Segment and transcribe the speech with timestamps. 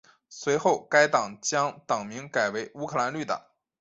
[0.31, 3.39] 随后该党将党名改为乌克兰绿党。